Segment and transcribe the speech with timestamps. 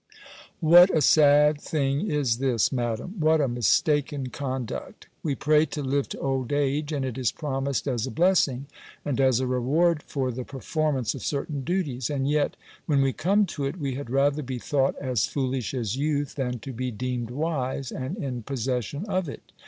[0.61, 3.17] What a sad thing is this, Madam!
[3.19, 5.05] What a mistaken conduct!
[5.21, 8.65] We pray to live to old age; and it is promised as a blessing,
[9.05, 12.55] and as a reward for the performance of certain duties; and yet,
[12.87, 16.57] when we come to it, we had rather be thought as foolish as youth, than
[16.61, 19.51] to be deemed wise, and in possession of it.